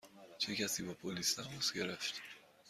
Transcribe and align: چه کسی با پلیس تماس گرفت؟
چه 0.37 0.55
کسی 0.55 0.83
با 0.83 0.93
پلیس 0.93 1.35
تماس 1.35 1.73
گرفت؟ 1.73 2.21